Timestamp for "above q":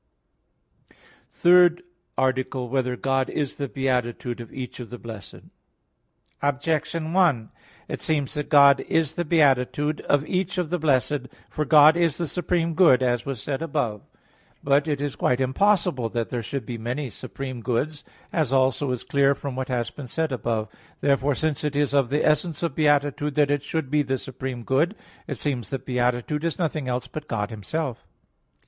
13.61-14.07, 20.31-20.77